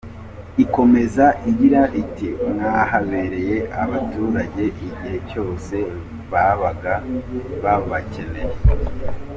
Ikomeza 0.63 1.25
igira 1.49 1.81
iti 2.01 2.27
“Mwahabereye 2.51 3.57
abaturage 3.83 4.59
igihe 4.71 5.11
cyose 5.29 5.75
babaga 6.31 6.93
babakeneye. 7.63 8.55